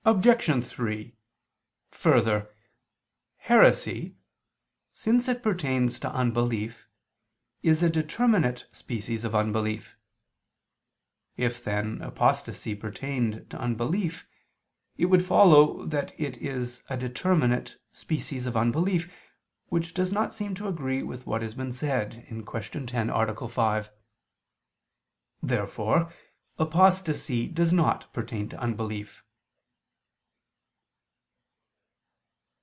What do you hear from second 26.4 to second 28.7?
apostasy does not pertain to